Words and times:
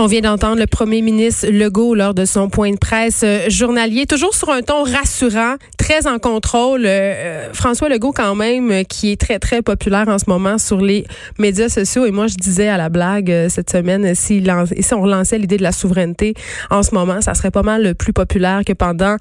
On 0.00 0.06
vient 0.06 0.22
d'entendre 0.22 0.58
le 0.58 0.66
premier 0.66 1.02
ministre 1.02 1.48
Legault 1.48 1.94
lors 1.94 2.14
de 2.14 2.24
son 2.24 2.48
point 2.48 2.70
de 2.70 2.78
presse 2.78 3.20
euh, 3.22 3.50
journalier, 3.50 4.06
toujours 4.06 4.34
sur 4.34 4.48
un 4.48 4.62
ton 4.62 4.82
rassurant, 4.82 5.56
très 5.76 6.06
en 6.06 6.18
contrôle. 6.18 6.86
Euh, 6.86 6.88
euh, 6.88 7.48
François 7.52 7.90
Legault 7.90 8.12
quand 8.12 8.34
même, 8.34 8.86
qui 8.86 9.12
est 9.12 9.20
très 9.20 9.38
très 9.38 9.60
populaire 9.60 10.08
en 10.08 10.18
ce 10.18 10.24
moment 10.26 10.56
sur 10.56 10.80
les 10.80 11.04
médias 11.38 11.68
sociaux. 11.68 12.06
Et 12.06 12.12
moi, 12.12 12.28
je 12.28 12.36
disais 12.36 12.68
à 12.68 12.78
la 12.78 12.88
blague 12.88 13.48
cette 13.50 13.68
semaine, 13.68 14.14
si, 14.14 14.42
on 14.92 15.02
relançait 15.02 15.36
l'idée 15.36 15.58
de 15.58 15.62
la 15.62 15.72
souveraineté 15.72 16.32
en 16.70 16.82
ce 16.82 16.94
moment, 16.94 17.20
ça 17.20 17.34
serait 17.34 17.50
pas 17.50 17.62
mal 17.62 17.94
plus 17.94 18.14
populaire 18.14 18.62
que 18.66 18.72
pendant 18.72 19.16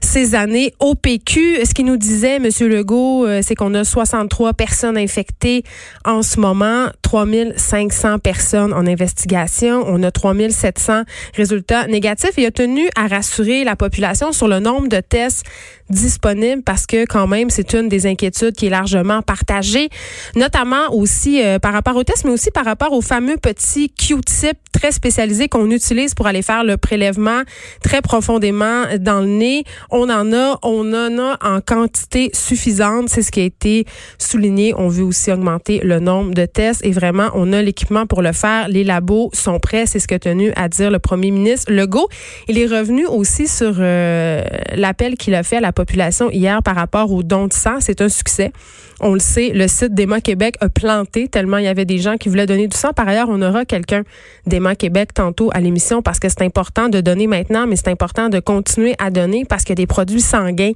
ces 0.00 0.34
années 0.34 0.74
au 0.80 0.96
PQ. 0.96 1.64
Ce 1.64 1.72
qu'il 1.72 1.86
nous 1.86 1.98
disait, 1.98 2.40
Monsieur 2.40 2.66
Legault, 2.66 3.28
c'est 3.42 3.54
qu'on 3.54 3.74
a 3.74 3.84
63 3.84 4.54
personnes 4.54 4.98
infectées 4.98 5.62
en 6.04 6.22
ce 6.22 6.40
moment, 6.40 6.86
3500 7.02 8.18
personnes 8.18 8.72
en 8.72 8.88
investigation. 8.88 9.84
On 9.86 10.02
a 10.02 10.10
3700 10.16 11.02
résultats 11.34 11.86
négatifs. 11.86 12.32
Il 12.38 12.46
a 12.46 12.50
tenu 12.50 12.88
à 12.96 13.06
rassurer 13.06 13.64
la 13.64 13.76
population 13.76 14.32
sur 14.32 14.48
le 14.48 14.60
nombre 14.60 14.88
de 14.88 15.00
tests 15.00 15.44
disponibles 15.90 16.62
parce 16.62 16.86
que 16.86 17.06
quand 17.06 17.26
même, 17.26 17.50
c'est 17.50 17.74
une 17.74 17.88
des 17.88 18.06
inquiétudes 18.06 18.54
qui 18.54 18.66
est 18.66 18.70
largement 18.70 19.22
partagée, 19.22 19.88
notamment 20.34 20.92
aussi 20.92 21.42
euh, 21.42 21.58
par 21.58 21.72
rapport 21.72 21.96
aux 21.96 22.04
tests, 22.04 22.24
mais 22.24 22.32
aussi 22.32 22.50
par 22.50 22.64
rapport 22.64 22.92
aux 22.92 23.02
fameux 23.02 23.36
petits 23.36 23.90
Q-tips 23.90 24.60
très 24.72 24.92
spécialisés 24.92 25.48
qu'on 25.48 25.70
utilise 25.70 26.14
pour 26.14 26.26
aller 26.26 26.42
faire 26.42 26.64
le 26.64 26.76
prélèvement 26.76 27.42
très 27.82 28.02
profondément 28.02 28.84
dans 28.98 29.20
le 29.20 29.26
nez. 29.26 29.64
On 29.90 30.10
en 30.10 30.32
a, 30.32 30.58
on 30.62 30.92
en 30.92 31.18
a 31.18 31.38
en 31.42 31.60
quantité 31.60 32.30
suffisante. 32.34 33.08
C'est 33.08 33.22
ce 33.22 33.30
qui 33.30 33.40
a 33.40 33.44
été 33.44 33.86
souligné. 34.18 34.74
On 34.76 34.88
veut 34.88 35.04
aussi 35.04 35.32
augmenter 35.32 35.80
le 35.82 36.00
nombre 36.00 36.34
de 36.34 36.46
tests 36.46 36.84
et 36.84 36.90
vraiment, 36.90 37.30
on 37.34 37.52
a 37.52 37.62
l'équipement 37.62 38.06
pour 38.06 38.22
le 38.22 38.32
faire. 38.32 38.68
Les 38.68 38.84
labos 38.84 39.30
sont 39.32 39.58
prêts. 39.58 39.86
C'est 39.86 39.98
ce 39.98 40.08
que 40.08 40.16
tenu 40.16 40.52
à 40.56 40.68
dire 40.68 40.90
le 40.90 40.98
premier 40.98 41.30
ministre 41.30 41.72
Legault. 41.72 42.08
Il 42.48 42.58
est 42.58 42.66
revenu 42.66 43.06
aussi 43.06 43.48
sur 43.48 43.76
euh, 43.78 44.42
l'appel 44.74 45.16
qu'il 45.16 45.34
a 45.34 45.42
fait 45.42 45.56
à 45.56 45.60
la 45.60 45.72
population 45.76 46.30
hier 46.30 46.62
par 46.62 46.74
rapport 46.74 47.12
aux 47.12 47.22
dons 47.22 47.46
de 47.46 47.52
sang. 47.52 47.76
C'est 47.78 48.00
un 48.00 48.08
succès. 48.08 48.52
On 49.00 49.12
le 49.12 49.20
sait, 49.20 49.50
le 49.50 49.68
site 49.68 49.92
d'Emma 49.92 50.22
Québec 50.22 50.56
a 50.60 50.70
planté 50.70 51.28
tellement 51.28 51.58
il 51.58 51.64
y 51.64 51.68
avait 51.68 51.84
des 51.84 51.98
gens 51.98 52.16
qui 52.16 52.30
voulaient 52.30 52.46
donner 52.46 52.66
du 52.66 52.76
sang. 52.76 52.92
Par 52.94 53.06
ailleurs, 53.06 53.28
on 53.28 53.42
aura 53.42 53.66
quelqu'un 53.66 54.04
d'Emma 54.46 54.74
Québec 54.74 55.12
tantôt 55.12 55.50
à 55.52 55.60
l'émission 55.60 56.00
parce 56.00 56.18
que 56.18 56.28
c'est 56.30 56.42
important 56.42 56.88
de 56.88 57.00
donner 57.02 57.26
maintenant, 57.26 57.66
mais 57.66 57.76
c'est 57.76 57.88
important 57.88 58.30
de 58.30 58.40
continuer 58.40 58.94
à 58.98 59.10
donner 59.10 59.44
parce 59.44 59.64
qu'il 59.64 59.70
y 59.70 59.78
a 59.78 59.82
des 59.82 59.86
produits 59.86 60.22
sanguins 60.22 60.72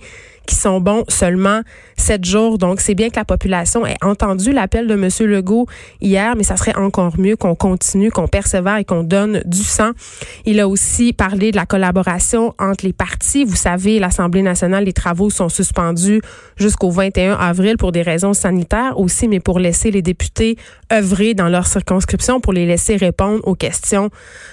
qui 0.46 0.56
sont 0.56 0.80
bons 0.80 1.04
seulement 1.08 1.60
sept 1.96 2.24
jours. 2.24 2.58
Donc, 2.58 2.80
c'est 2.80 2.94
bien 2.94 3.08
que 3.08 3.16
la 3.16 3.24
population 3.24 3.86
ait 3.86 3.96
entendu 4.02 4.52
l'appel 4.52 4.86
de 4.86 4.94
M. 4.94 5.08
Legault 5.30 5.66
hier, 6.00 6.34
mais 6.36 6.42
ça 6.42 6.56
serait 6.56 6.74
encore 6.76 7.18
mieux 7.18 7.36
qu'on 7.36 7.54
continue, 7.54 8.10
qu'on 8.10 8.26
persévère 8.26 8.78
et 8.78 8.84
qu'on 8.84 9.04
donne 9.04 9.42
du 9.44 9.62
sang. 9.62 9.90
Il 10.46 10.58
a 10.60 10.66
aussi 10.66 11.12
parlé 11.12 11.52
de 11.52 11.56
la 11.56 11.66
collaboration 11.66 12.54
entre 12.58 12.84
les 12.84 12.92
partis. 12.92 13.44
Vous 13.44 13.56
savez, 13.56 14.00
l'Assemblée 14.00 14.42
nationale, 14.42 14.84
les 14.84 14.92
travaux 14.92 15.30
sont 15.30 15.48
suspendus 15.48 16.20
jusqu'au 16.56 16.90
21 16.90 17.34
avril 17.34 17.76
pour 17.76 17.92
des 17.92 18.02
raisons 18.10 18.34
sanitaires 18.34 18.98
aussi, 18.98 19.28
mais 19.28 19.40
pour 19.40 19.58
laisser 19.58 19.90
les 19.90 20.02
députés 20.02 20.56
œuvrer 20.92 21.34
dans 21.34 21.48
leur 21.48 21.66
circonscription, 21.66 22.40
pour 22.40 22.52
les 22.52 22.66
laisser 22.66 22.96
répondre 22.96 23.40
aux 23.46 23.54
questions 23.54 24.10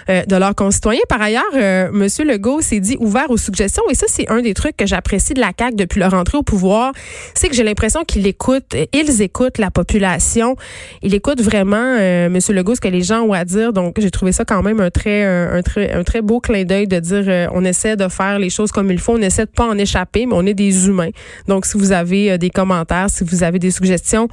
euh, 0.09 0.23
de 0.25 0.35
leurs 0.35 0.55
concitoyens. 0.55 1.01
Par 1.09 1.21
ailleurs, 1.21 1.43
euh, 1.55 1.89
M. 1.89 2.27
Legault 2.27 2.61
s'est 2.61 2.79
dit 2.79 2.97
ouvert 2.99 3.29
aux 3.29 3.37
suggestions 3.37 3.83
et 3.89 3.95
ça, 3.95 4.05
c'est 4.07 4.29
un 4.29 4.41
des 4.41 4.53
trucs 4.53 4.77
que 4.77 4.85
j'apprécie 4.85 5.33
de 5.33 5.39
la 5.39 5.51
CAQ 5.57 5.75
depuis 5.75 5.99
leur 5.99 6.13
entrée 6.13 6.37
au 6.37 6.43
pouvoir, 6.43 6.91
c'est 7.33 7.49
que 7.49 7.55
j'ai 7.55 7.63
l'impression 7.63 8.03
qu'ils 8.03 8.27
écoutent, 8.27 8.75
ils 8.93 9.21
écoutent 9.21 9.57
la 9.57 9.71
population. 9.71 10.55
Ils 11.01 11.13
écoutent 11.13 11.41
vraiment, 11.41 11.77
euh, 11.99 12.29
Monsieur 12.29 12.53
Legault, 12.53 12.75
ce 12.75 12.81
que 12.81 12.87
les 12.87 13.01
gens 13.01 13.21
ont 13.21 13.33
à 13.33 13.45
dire. 13.45 13.73
Donc, 13.73 13.99
j'ai 13.99 14.11
trouvé 14.11 14.31
ça 14.31 14.45
quand 14.45 14.61
même 14.61 14.79
un 14.79 14.89
très, 14.89 15.23
un, 15.23 15.61
très, 15.61 15.91
un 15.91 16.03
très 16.03 16.21
beau 16.21 16.39
clin 16.39 16.63
d'œil 16.63 16.87
de 16.87 16.99
dire, 16.99 17.23
euh, 17.27 17.47
on 17.53 17.63
essaie 17.63 17.95
de 17.95 18.07
faire 18.07 18.39
les 18.39 18.49
choses 18.49 18.71
comme 18.71 18.91
il 18.91 18.99
faut, 18.99 19.13
on 19.13 19.21
essaie 19.21 19.45
de 19.45 19.51
pas 19.51 19.65
en 19.65 19.77
échapper, 19.77 20.25
mais 20.25 20.33
on 20.35 20.45
est 20.45 20.53
des 20.53 20.87
humains. 20.87 21.09
Donc, 21.47 21.65
si 21.65 21.77
vous 21.77 21.91
avez 21.91 22.31
euh, 22.31 22.37
des 22.37 22.49
commentaires, 22.49 23.09
si 23.09 23.23
vous 23.23 23.43
avez 23.43 23.46
des 23.51 23.71
suggestions, 23.71 24.27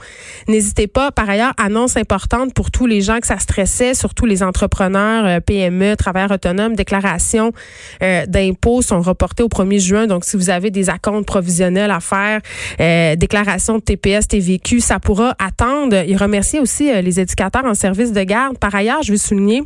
n'hésitez 0.49 0.87
pas. 0.87 1.11
Par 1.11 1.29
ailleurs, 1.29 1.53
annonce 1.57 1.97
importante 1.97 2.53
pour 2.55 2.71
tous 2.71 2.87
les 2.87 3.01
gens 3.01 3.21
que 3.21 3.27
ça 3.27 3.39
stressait, 3.39 3.95
surtout 3.95 4.27
les 4.27 4.43
entrepreneurs, 4.43 5.25
euh, 5.27 5.41
PME, 5.41 5.97
travailleurs 5.97 6.33
autonomes, 6.33 6.75
déclarations 6.75 7.53
d'impôts 8.27 8.83
sont 8.83 9.01
reportées 9.01 9.43
au 9.43 9.49
1er 9.49 9.79
juin. 9.79 10.07
Donc, 10.07 10.25
si 10.25 10.37
vous 10.37 10.51
avez 10.51 10.71
des 10.71 10.91
acomptes 10.91 11.27
provisionnels 11.27 11.91
à 11.91 12.01
faire, 12.01 12.41
euh, 12.81 13.17
déclaration 13.17 13.79
de 13.79 13.83
TPS, 13.83 14.29
TVQ, 14.29 14.81
ça 14.81 15.01
pourra 15.01 15.35
attendre. 15.39 16.05
Il 16.07 16.17
remercie 16.17 16.59
aussi 16.59 16.91
euh, 16.91 17.01
les 17.01 17.21
éducateurs 17.21 17.65
en 17.65 17.75
service 17.75 18.13
de 18.13 18.23
garde. 18.23 18.59
Par 18.59 18.75
ailleurs, 18.75 19.03
je 19.03 19.13
veux 19.13 19.19
souligner 19.19 19.63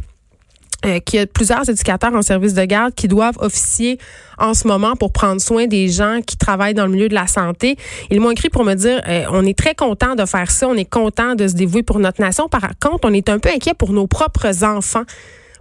euh, 0.86 1.00
qu'il 1.00 1.18
y 1.18 1.22
a 1.22 1.26
plusieurs 1.26 1.68
éducateurs 1.68 2.14
en 2.14 2.22
service 2.22 2.54
de 2.54 2.64
garde 2.64 2.94
qui 2.94 3.08
doivent 3.08 3.38
officier 3.40 3.98
en 4.38 4.54
ce 4.54 4.68
moment 4.68 4.94
pour 4.94 5.12
prendre 5.12 5.40
soin 5.40 5.66
des 5.66 5.88
gens 5.88 6.20
qui 6.24 6.36
travaillent 6.36 6.74
dans 6.74 6.86
le 6.86 6.92
milieu 6.92 7.08
de 7.08 7.14
la 7.14 7.26
santé. 7.26 7.76
Ils 8.10 8.20
m'ont 8.20 8.30
écrit 8.30 8.48
pour 8.48 8.64
me 8.64 8.74
dire 8.74 9.02
on 9.32 9.44
est 9.44 9.58
très 9.58 9.74
content 9.74 10.14
de 10.14 10.24
faire 10.24 10.50
ça, 10.50 10.68
on 10.68 10.74
est 10.74 10.88
content 10.88 11.34
de 11.34 11.48
se 11.48 11.54
dévouer 11.54 11.82
pour 11.82 11.98
notre 11.98 12.20
nation. 12.20 12.48
Par 12.48 12.62
contre, 12.80 13.08
on 13.08 13.12
est 13.12 13.28
un 13.28 13.40
peu 13.40 13.48
inquiet 13.48 13.74
pour 13.74 13.92
nos 13.92 14.06
propres 14.06 14.64
enfants 14.64 15.04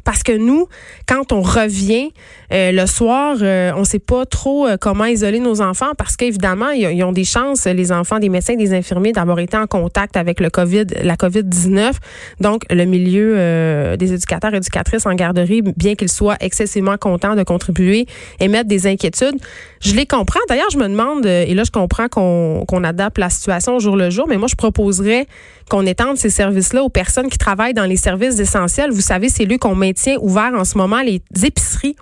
parce 0.08 0.24
que 0.24 0.32
nous, 0.32 0.70
quand 1.06 1.34
on 1.34 1.42
revient 1.42 2.12
euh, 2.54 2.72
le 2.72 2.86
soir, 2.86 3.36
euh, 3.42 3.74
on 3.76 3.84
sait 3.84 4.00
pas 4.00 4.26
trop 4.26 4.66
euh, 4.66 4.78
comment 4.80 5.04
isoler 5.04 5.42
nos 5.42 5.62
enfants 5.62 5.92
parce 5.98 6.16
qu'évidemment, 6.16 6.70
ils, 6.70 7.04
ont 7.04 7.12
des 7.12 7.26
chances, 7.26 7.66
les 7.66 7.92
enfants, 7.92 8.18
des 8.18 8.30
médecins, 8.30 8.56
des 8.56 8.74
infirmiers, 8.74 9.12
d'avoir 9.12 9.38
été 9.40 9.58
en 9.58 9.68
contact 9.68 10.16
avec 10.16 10.40
le 10.40 10.50
COVID, 10.50 10.86
la 11.04 11.16
COVID-19. 11.18 11.92
Donc, 12.40 12.64
le 12.70 12.86
milieu 12.86 13.98
des 13.98 14.14
éducateurs 14.14 14.54
et 14.54 14.58
éducatrices 14.58 15.06
en 15.06 15.14
garderie, 15.14 15.62
bien 15.62 15.96
qu'ils 15.96 16.10
soient 16.10 16.38
excessivement 16.40 16.96
contents 16.96 17.36
de 17.36 17.44
contribuer, 17.44 18.06
émettent 18.40 18.68
des 18.68 18.88
inquiétudes. 18.88 19.36
Je 19.82 19.94
les 19.94 20.06
comprends. 20.06 20.40
D'ailleurs, 20.48 20.70
je 20.72 20.78
me 20.78 20.88
demande, 20.88 21.26
et 21.26 21.54
là, 21.54 21.64
je 21.66 21.72
comprends 21.72 22.08
qu'on 22.08 22.64
qu'on 22.66 22.86
adapte 22.86 23.18
la 23.18 23.30
situation 23.30 23.76
au 23.76 23.80
jour 23.82 23.98
le 23.98 24.10
jour, 24.10 24.26
mais 24.30 24.38
moi, 24.38 24.48
je 24.48 24.56
proposerais 24.56 25.28
qu'on 25.70 25.86
étende 25.86 26.16
ces 26.16 26.30
services-là 26.30 26.82
aux 26.82 26.90
personnes 26.90 27.28
qui 27.28 27.38
travaillent 27.38 27.74
dans 27.74 27.86
les 27.86 27.98
services 27.98 28.40
essentiels. 28.40 28.92
Vous 28.92 29.02
savez, 29.02 29.28
c'est 29.28 29.44
lui 29.44 29.58
qu'on 29.58 29.76
maintient 29.76 29.97
ouvert 30.22 30.54
en 30.54 30.66
ce 30.66 30.78
moment 30.78 31.02
les 31.02 31.22
épiceries 31.44 31.96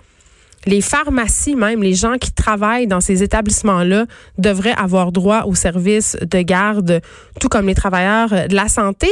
les 0.66 0.80
pharmacies, 0.80 1.54
même 1.54 1.82
les 1.82 1.94
gens 1.94 2.18
qui 2.18 2.32
travaillent 2.32 2.88
dans 2.88 3.00
ces 3.00 3.22
établissements-là, 3.22 4.06
devraient 4.36 4.74
avoir 4.76 5.12
droit 5.12 5.44
aux 5.46 5.54
services 5.54 6.16
de 6.20 6.40
garde, 6.42 7.00
tout 7.40 7.48
comme 7.48 7.68
les 7.68 7.74
travailleurs 7.74 8.48
de 8.48 8.54
la 8.54 8.68
santé. 8.68 9.08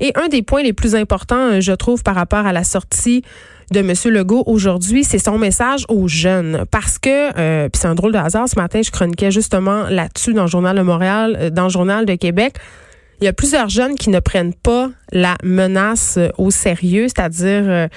Et 0.00 0.12
un 0.16 0.28
des 0.28 0.42
points 0.42 0.62
les 0.62 0.72
plus 0.72 0.94
importants, 0.94 1.60
je 1.60 1.72
trouve, 1.72 2.02
par 2.02 2.14
rapport 2.14 2.46
à 2.46 2.52
la 2.52 2.64
sortie 2.64 3.22
de 3.70 3.80
M. 3.80 3.92
Legault 4.12 4.44
aujourd'hui, 4.46 5.04
c'est 5.04 5.18
son 5.18 5.38
message 5.38 5.84
aux 5.88 6.08
jeunes. 6.08 6.64
Parce 6.70 6.98
que, 6.98 7.38
euh, 7.38 7.68
puis 7.68 7.80
c'est 7.80 7.88
un 7.88 7.94
drôle 7.94 8.12
de 8.12 8.18
hasard, 8.18 8.48
ce 8.48 8.56
matin, 8.56 8.80
je 8.82 8.90
chroniquais 8.90 9.30
justement 9.30 9.84
là-dessus 9.88 10.32
dans 10.32 10.42
le 10.42 10.48
Journal 10.48 10.76
de 10.76 10.82
Montréal, 10.82 11.36
euh, 11.38 11.50
dans 11.50 11.64
le 11.64 11.70
Journal 11.70 12.06
de 12.06 12.14
Québec. 12.14 12.54
Il 13.24 13.28
y 13.28 13.30
a 13.30 13.32
plusieurs 13.32 13.70
jeunes 13.70 13.94
qui 13.94 14.10
ne 14.10 14.20
prennent 14.20 14.52
pas 14.52 14.90
la 15.10 15.38
menace 15.42 16.16
euh, 16.18 16.28
au 16.36 16.50
sérieux, 16.50 17.06
c'est-à-dire 17.08 17.62
euh, 17.64 17.88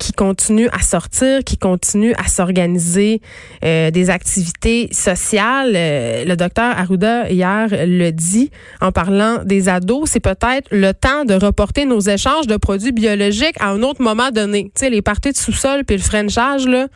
qui 0.00 0.12
continuent 0.12 0.70
à 0.72 0.80
sortir, 0.80 1.44
qui 1.44 1.56
continuent 1.56 2.14
à 2.18 2.26
s'organiser 2.26 3.20
euh, 3.64 3.92
des 3.92 4.10
activités 4.10 4.88
sociales. 4.90 5.74
le 5.74 6.34
docteur 6.34 6.76
Arruda 6.76 7.30
hier 7.30 7.68
le 7.70 8.10
dit 8.10 8.50
en 8.80 8.90
parlant 8.90 9.44
des 9.44 9.68
ados, 9.68 10.10
c'est 10.10 10.18
peut-être 10.18 10.66
le 10.72 10.90
temps 10.90 11.24
de 11.24 11.34
reporter 11.34 11.84
nos 11.84 12.00
échanges 12.00 12.48
de 12.48 12.56
produits 12.56 12.90
biologiques 12.90 13.54
à 13.60 13.68
un 13.68 13.84
autre 13.84 14.02
moment 14.02 14.32
donné. 14.32 14.72
Tu 14.74 14.80
sais, 14.80 14.90
les 14.90 15.00
parties 15.00 15.30
de 15.30 15.36
sous-sol 15.36 15.84
puis 15.84 15.96
le 15.96 16.02
frenchage 16.02 16.66
là 16.66 16.88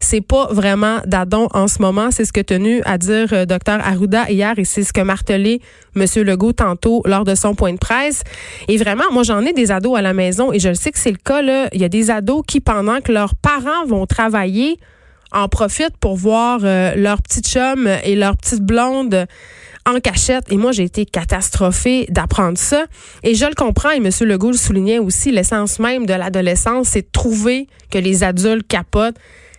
c'est 0.00 0.20
pas 0.20 0.48
vraiment 0.50 1.00
d'adon 1.06 1.48
en 1.52 1.68
ce 1.68 1.80
moment. 1.80 2.10
C'est 2.10 2.24
ce 2.24 2.32
que 2.32 2.40
tenu 2.40 2.82
à 2.84 2.98
dire 2.98 3.32
euh, 3.32 3.46
Dr 3.46 3.78
Arruda 3.82 4.30
hier 4.30 4.54
et 4.58 4.64
c'est 4.64 4.84
ce 4.84 4.92
que 4.92 5.00
martelé 5.00 5.60
M. 5.96 6.04
Legault 6.16 6.52
tantôt 6.52 7.02
lors 7.06 7.24
de 7.24 7.34
son 7.34 7.54
point 7.54 7.72
de 7.72 7.78
presse. 7.78 8.22
Et 8.68 8.76
vraiment, 8.76 9.04
moi, 9.12 9.22
j'en 9.22 9.40
ai 9.40 9.52
des 9.52 9.70
ados 9.70 9.96
à 9.98 10.02
la 10.02 10.12
maison 10.12 10.52
et 10.52 10.58
je 10.58 10.68
le 10.68 10.74
sais 10.74 10.92
que 10.92 10.98
c'est 10.98 11.10
le 11.10 11.16
cas. 11.16 11.42
Il 11.72 11.80
y 11.80 11.84
a 11.84 11.88
des 11.88 12.10
ados 12.10 12.42
qui, 12.46 12.60
pendant 12.60 13.00
que 13.00 13.12
leurs 13.12 13.34
parents 13.34 13.86
vont 13.86 14.06
travailler, 14.06 14.78
en 15.32 15.48
profitent 15.48 15.96
pour 15.98 16.16
voir 16.16 16.60
euh, 16.62 16.94
leur 16.94 17.20
petite 17.20 17.48
chum 17.48 17.88
et 18.04 18.14
leur 18.14 18.36
petite 18.36 18.62
blonde 18.62 19.26
en 19.86 20.00
cachette. 20.00 20.44
Et 20.50 20.56
moi, 20.56 20.72
j'ai 20.72 20.84
été 20.84 21.04
catastrophée 21.04 22.06
d'apprendre 22.10 22.58
ça. 22.58 22.86
Et 23.22 23.34
je 23.34 23.46
le 23.46 23.54
comprends, 23.54 23.90
et 23.90 23.96
M. 23.96 24.10
Legault 24.20 24.50
le 24.50 24.56
soulignait 24.56 24.98
aussi, 24.98 25.30
l'essence 25.30 25.78
même 25.78 26.06
de 26.06 26.14
l'adolescence, 26.14 26.88
c'est 26.88 27.02
de 27.02 27.10
trouver 27.12 27.68
que 27.90 27.98
les 27.98 28.24
adultes 28.24 28.66
capotent 28.66 29.16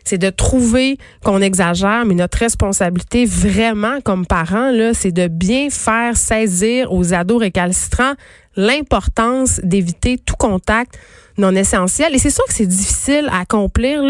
c'est 0.08 0.18
de 0.18 0.30
trouver 0.30 0.98
qu'on 1.24 1.42
exagère, 1.42 2.06
mais 2.06 2.16
notre 2.16 2.38
responsabilité 2.38 3.26
vraiment 3.26 4.00
comme 4.02 4.26
parents, 4.26 4.72
c'est 4.94 5.12
de 5.12 5.28
bien 5.28 5.70
faire 5.70 6.16
saisir 6.16 6.94
aux 6.94 7.14
ados 7.14 7.40
récalcitrants 7.40 8.14
l'importance 8.56 9.60
d'éviter 9.64 10.18
tout 10.18 10.36
contact 10.38 10.98
non 11.38 11.54
essentiel. 11.56 12.16
Et 12.16 12.20
c'est 12.20 12.32
sûr 12.32 12.44
que 12.46 12.54
c'est 12.54 12.66
difficile 12.66 13.30
à 13.32 13.42
accomplir. 13.42 14.02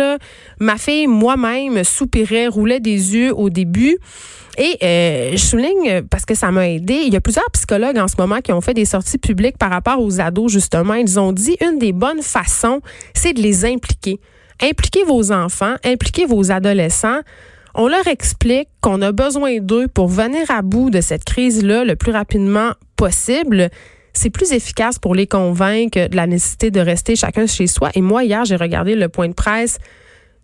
Ma 0.60 0.78
fille, 0.78 1.08
moi-même, 1.08 1.84
soupirait, 1.84 2.48
roulait 2.48 2.80
des 2.80 3.16
yeux 3.16 3.34
au 3.36 3.50
début. 3.50 3.98
Et 4.58 4.78
euh, 4.82 5.32
je 5.34 5.38
souligne, 5.38 6.02
parce 6.10 6.26
que 6.26 6.34
ça 6.34 6.52
m'a 6.52 6.70
aidé, 6.70 6.96
il 7.06 7.14
y 7.14 7.16
a 7.16 7.22
plusieurs 7.22 7.50
psychologues 7.52 7.98
en 7.98 8.08
ce 8.08 8.16
moment 8.18 8.40
qui 8.42 8.52
ont 8.54 8.62
fait 8.62 8.74
des 8.74 8.86
sorties 8.86 9.20
publiques 9.20 9.58
par 9.58 9.70
rapport 9.70 10.02
aux 10.02 10.20
ados, 10.20 10.52
justement. 10.52 10.94
Ils 10.94 11.20
ont 11.20 11.32
dit 11.32 11.58
une 11.62 11.78
des 11.78 11.92
bonnes 11.92 12.22
façons, 12.22 12.82
c'est 13.14 13.34
de 13.34 13.42
les 13.42 13.66
impliquer. 13.66 14.20
Impliquez 14.62 15.04
vos 15.04 15.32
enfants, 15.32 15.76
impliquez 15.84 16.26
vos 16.26 16.52
adolescents. 16.52 17.20
On 17.76 17.88
leur 17.88 18.08
explique 18.08 18.70
qu'on 18.82 19.02
a 19.02 19.12
besoin 19.12 19.60
d'eux 19.60 19.88
pour 19.88 20.08
venir 20.08 20.50
à 20.50 20.62
bout 20.62 20.90
de 20.90 21.02
cette 21.02 21.26
crise-là 21.26 21.84
le 21.84 21.96
plus 21.96 22.12
rapidement 22.12 22.72
possible 22.96 23.70
c'est 24.18 24.30
plus 24.30 24.52
efficace 24.52 25.00
pour 25.00 25.16
les 25.16 25.28
convaincre 25.28 26.10
de 26.10 26.16
la 26.16 26.28
nécessité 26.28 26.72
de 26.72 26.80
rester 26.80 27.16
chacun 27.16 27.46
chez 27.46 27.68
soi. 27.68 27.92
Et 27.94 28.02
moi, 28.02 28.24
hier, 28.24 28.44
j'ai 28.46 28.56
regardé 28.56 28.96
le 28.96 29.10
point 29.10 29.30
de 29.30 29.34
presse 29.34 29.78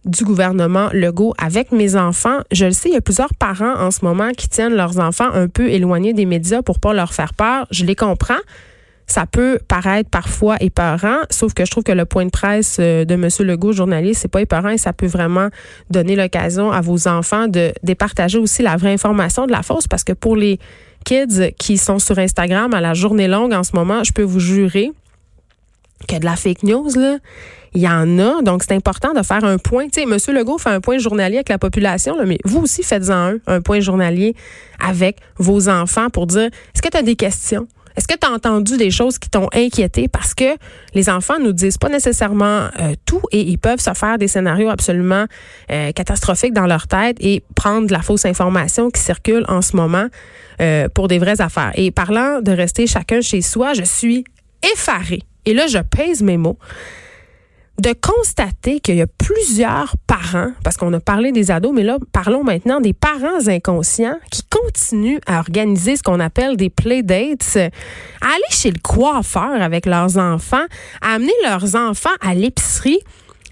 du 0.06 0.24
gouvernement 0.26 0.90
Legault 0.94 1.34
avec 1.38 1.72
mes 1.72 1.96
enfants. 1.96 2.40
Je 2.52 2.66
le 2.66 2.72
sais, 2.72 2.90
il 2.90 2.94
y 2.94 2.98
a 2.98 3.02
plusieurs 3.02 3.34
parents 3.34 3.74
en 3.76 3.90
ce 3.90 4.06
moment 4.06 4.32
qui 4.32 4.48
tiennent 4.48 4.76
leurs 4.76 5.00
enfants 5.00 5.30
un 5.34 5.48
peu 5.48 5.70
éloignés 5.70 6.14
des 6.14 6.26
médias 6.26 6.62
pour 6.62 6.80
pas 6.80 6.94
leur 6.94 7.14
faire 7.14 7.34
peur. 7.34 7.66
Je 7.72 7.86
les 7.86 7.96
comprends. 7.96 8.40
Ça 9.08 9.26
peut 9.26 9.60
paraître 9.68 10.10
parfois 10.10 10.58
épeurant, 10.62 11.20
sauf 11.30 11.54
que 11.54 11.66
je 11.66 11.72
trouve 11.72 11.84
que 11.84 11.92
le 11.92 12.06
point 12.06 12.26
de 12.26 12.30
presse 12.30 12.78
euh, 12.80 13.06
de 13.06 13.14
M. 13.16 13.28
Legault, 13.40 13.74
journaliste, 13.74 14.22
c'est 14.22 14.32
pas 14.32 14.42
épeurant 14.42 14.70
et 14.70 14.78
ça 14.78 14.94
peut 14.94 15.08
vraiment 15.08 15.50
donner 15.90 16.16
l'occasion 16.16 16.72
à 16.72 16.82
vos 16.82 17.08
enfants 17.08 17.48
de 17.48 17.74
départager 17.84 18.38
aussi 18.38 18.62
la 18.62 18.78
vraie 18.78 18.94
information 18.94 19.46
de 19.46 19.52
la 19.52 19.62
fausse 19.62 19.88
parce 19.88 20.04
que 20.04 20.14
pour 20.14 20.36
les 20.36 20.60
kids 21.04 21.52
qui 21.60 21.78
sont 21.78 22.00
sur 22.00 22.18
Instagram 22.18 22.74
à 22.74 22.82
la 22.82 22.94
journée 22.94 23.28
longue 23.28 23.54
en 23.54 23.64
ce 23.64 23.76
moment, 23.76 24.04
je 24.04 24.14
peux 24.14 24.24
vous 24.24 24.40
jurer 24.40 24.92
que 26.08 26.18
de 26.18 26.26
la 26.26 26.36
fake 26.36 26.64
news, 26.64 26.90
là, 26.96 27.18
il 27.74 27.82
y 27.82 27.88
en 27.88 28.20
a. 28.20 28.42
Donc, 28.42 28.64
c'est 28.64 28.74
important 28.74 29.14
de 29.14 29.24
faire 29.24 29.44
un 29.44 29.58
point. 29.58 29.86
Tu 29.86 30.02
sais, 30.02 30.04
M. 30.04 30.18
Legault 30.36 30.58
fait 30.58 30.70
un 30.70 30.82
point 30.82 30.98
journalier 30.98 31.38
avec 31.38 31.50
la 31.50 31.58
population, 31.58 32.16
mais 32.26 32.38
vous 32.46 32.62
aussi 32.62 32.84
faites-en 32.84 33.14
un, 33.14 33.36
un 33.48 33.62
point 33.62 33.80
journalier 33.80 34.36
avec 34.86 35.18
vos 35.38 35.70
enfants 35.70 36.10
pour 36.10 36.28
dire, 36.28 36.50
est-ce 36.74 36.82
que 36.82 36.90
tu 36.90 36.98
as 36.98 37.04
des 37.04 37.16
questions? 37.16 37.68
Est-ce 37.96 38.08
que 38.08 38.18
tu 38.18 38.28
as 38.28 38.32
entendu 38.32 38.78
des 38.78 38.92
choses 38.92 39.20
qui 39.20 39.30
t'ont 39.30 39.50
inquiété? 39.54 40.08
Parce 40.08 40.34
que 40.34 40.58
les 40.94 41.10
enfants 41.10 41.40
nous 41.40 41.54
disent 41.54 41.78
pas 41.78 41.90
nécessairement 41.90 42.68
euh, 42.80 42.94
tout 43.06 43.22
et 43.32 43.42
ils 43.42 43.58
peuvent 43.58 43.80
se 43.80 43.94
faire 43.94 44.18
des 44.18 44.28
scénarios 44.28 44.70
absolument 44.70 45.26
euh, 45.72 45.92
catastrophiques 45.92 46.54
dans 46.54 46.66
leur 46.66 46.88
tête 46.88 47.18
et 47.20 47.44
prendre 47.56 47.92
la 47.92 48.02
fausse 48.02 48.26
information 48.26 48.90
qui 48.90 49.02
circule 49.02 49.46
en 49.48 49.62
ce 49.62 49.76
moment 49.76 50.08
euh, 50.62 50.88
pour 50.94 51.08
des 51.08 51.20
vraies 51.20 51.42
affaires. 51.42 51.72
Et 51.76 51.92
parlant 51.92 52.42
de 52.42 52.52
rester 52.52 52.88
chacun 52.88 53.22
chez 53.22 53.42
soi, 53.42 53.74
je 53.74 53.84
suis 53.84 54.24
effarée. 54.74 55.24
Et 55.46 55.54
là, 55.54 55.68
je 55.68 55.80
pèse 55.80 56.22
mes 56.22 56.38
mots 56.38 56.58
de 57.80 57.94
constater 57.94 58.80
qu'il 58.80 58.98
y 58.98 59.02
a 59.02 59.08
plusieurs 59.08 59.96
parents, 60.06 60.52
parce 60.64 60.78
qu'on 60.78 60.94
a 60.94 61.00
parlé 61.00 61.32
des 61.32 61.50
ados, 61.50 61.74
mais 61.74 61.84
là, 61.84 61.98
parlons 62.12 62.44
maintenant 62.44 62.80
des 62.80 62.94
parents 62.94 63.48
inconscients 63.48 64.18
qui 64.32 64.44
continuent 64.44 65.20
à 65.26 65.40
organiser 65.40 65.96
ce 65.96 66.04
qu'on 66.04 66.20
appelle 66.20 66.56
des 66.56 66.70
playdates, 66.70 67.58
à 67.58 68.28
aller 68.28 68.52
chez 68.52 68.70
le 68.70 68.80
coiffeur 68.82 69.62
avec 69.62 69.86
leurs 69.86 70.18
enfants, 70.18 70.66
à 71.02 71.16
amener 71.16 71.34
leurs 71.44 71.76
enfants 71.76 72.10
à 72.22 72.36
l'épicerie. 72.36 73.00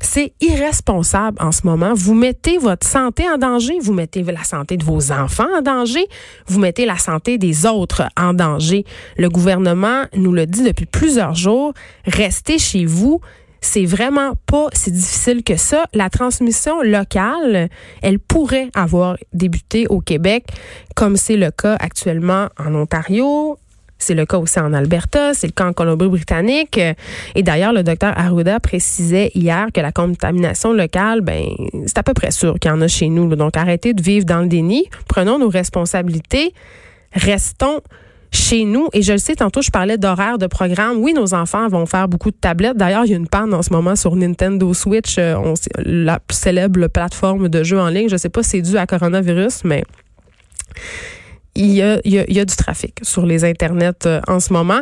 C'est 0.04 0.34
irresponsable 0.42 1.38
en 1.40 1.52
ce 1.52 1.62
moment. 1.64 1.94
Vous 1.94 2.16
mettez 2.16 2.58
votre 2.58 2.88
santé 2.88 3.24
en 3.30 3.38
danger, 3.38 3.78
vous 3.82 3.94
mettez 3.94 4.24
la 4.24 4.44
santé 4.44 4.78
de 4.78 4.84
vos 4.84 5.12
enfants 5.12 5.48
en 5.56 5.62
danger, 5.62 6.08
vous 6.48 6.60
mettez 6.60 6.86
la 6.86 6.98
santé 6.98 7.38
des 7.38 7.68
autres 7.68 8.04
en 8.18 8.34
danger. 8.34 8.84
Le 9.18 9.30
gouvernement 9.30 10.06
nous 10.16 10.32
le 10.32 10.48
dit 10.48 10.64
depuis 10.64 10.88
plusieurs 10.88 11.36
jours, 11.36 11.74
restez 12.06 12.58
chez 12.58 12.86
vous, 12.86 13.22
c'est 13.62 13.86
vraiment 13.86 14.34
pas 14.48 14.68
si 14.74 14.92
difficile 14.92 15.44
que 15.44 15.56
ça. 15.56 15.86
La 15.94 16.10
transmission 16.10 16.82
locale, 16.82 17.70
elle 18.02 18.20
pourrait 18.20 18.70
avoir 18.74 19.18
débuté 19.34 19.86
au 19.88 20.02
Québec, 20.02 20.48
comme 20.96 21.16
c'est 21.16 21.38
le 21.38 21.52
cas 21.52 21.78
actuellement 21.80 22.50
en 22.60 22.74
Ontario, 22.76 23.58
c'est 24.02 24.16
le 24.16 24.26
cas 24.26 24.40
aussi 24.40 24.60
en 24.60 24.74
Alberta, 24.74 25.36
c'est 25.36 25.46
le 25.46 25.54
cas 25.54 25.68
en 25.68 25.74
Colombie-Britannique. 25.74 26.80
Et 27.36 27.44
d'ailleurs, 27.44 27.72
le 27.72 27.84
docteur 27.84 28.18
Arruda 28.18 28.60
précisait 28.60 29.32
hier 29.36 29.68
que 29.72 29.80
la 29.80 29.92
contamination 29.92 30.74
locale, 30.74 31.22
ben, 31.22 31.46
c'est 31.86 32.00
à 32.00 32.04
peu 32.04 32.16
près 32.16 32.32
sûr 32.32 32.58
qu'il 32.60 32.72
y 32.72 32.74
en 32.74 32.82
a 32.82 32.88
chez 32.88 33.10
nous. 33.10 33.34
Donc, 33.36 33.56
arrêtez 33.58 33.94
de 33.94 34.02
vivre 34.02 34.26
dans 34.26 34.42
le 34.42 34.48
déni. 34.48 34.90
Prenons 35.08 35.38
nos 35.38 35.50
responsabilités. 35.50 36.54
Restons 37.14 37.82
chez 38.32 38.64
nous. 38.64 38.88
Et 38.94 39.02
je 39.02 39.12
le 39.12 39.18
sais, 39.18 39.36
tantôt, 39.36 39.62
je 39.62 39.70
parlais 39.70 39.98
d'horaire 39.98 40.38
de 40.38 40.48
programme. 40.48 40.98
Oui, 40.98 41.14
nos 41.14 41.34
enfants 41.34 41.68
vont 41.68 41.86
faire 41.86 42.08
beaucoup 42.08 42.32
de 42.32 42.36
tablettes. 42.36 42.78
D'ailleurs, 42.78 43.06
il 43.06 43.12
y 43.12 43.14
a 43.14 43.18
une 43.18 43.28
panne 43.28 43.54
en 43.54 43.62
ce 43.62 43.72
moment 43.72 43.96
sur 43.96 44.16
Nintendo 44.16 44.74
Switch, 44.74 45.18
euh, 45.18 45.54
la 45.78 46.20
célèbre 46.32 46.88
plateforme 46.88 47.50
de 47.50 47.64
jeux 47.64 47.80
en 47.80 47.90
ligne. 47.90 48.10
Je 48.10 48.18
sais 48.18 48.30
pas 48.30 48.42
si 48.44 48.52
c'est 48.52 48.62
dû 48.62 48.78
à 48.78 48.88
coronavirus, 48.88 49.66
mais 49.66 49.84
il 51.56 51.72
y, 51.72 51.82
a, 51.82 52.00
il, 52.06 52.14
y 52.14 52.40
a, 52.40 52.46
du 52.46 52.56
trafic 52.56 52.98
sur 53.02 53.26
les 53.26 53.44
internets 53.44 54.06
euh, 54.06 54.22
en 54.28 54.40
ce 54.40 54.54
moment. 54.54 54.80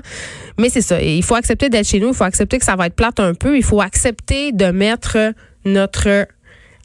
Mais 0.60 0.70
c'est 0.70 0.84
ça. 0.84 1.02
il 1.02 1.24
faut 1.24 1.36
accepter 1.36 1.70
d'être 1.70 1.88
chez 1.88 2.00
nous. 2.00 2.10
Il 2.10 2.14
faut 2.14 2.26
accepter 2.26 2.60
que 2.60 2.66
ça 2.66 2.76
va 2.76 2.86
être 2.86 2.96
plate 2.96 3.20
un 3.20 3.34
peu. 3.34 3.58
Il 3.58 3.64
faut 3.64 3.82
accepter 3.82 4.52
de 4.52 4.66
mettre 4.66 5.18
notre 5.66 6.28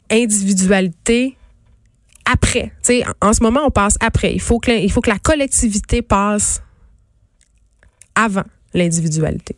individualité 0.09 1.37
après. 2.25 2.71
sais, 2.81 3.03
en 3.21 3.33
ce 3.33 3.43
moment, 3.43 3.61
on 3.65 3.71
passe 3.71 3.97
après. 3.99 4.33
Il 4.33 4.41
faut 4.41 4.59
que, 4.59 4.71
il 4.71 4.91
faut 4.91 5.01
que 5.01 5.09
la 5.09 5.19
collectivité 5.19 6.01
passe 6.01 6.61
avant 8.15 8.43
l'individualité. 8.73 9.55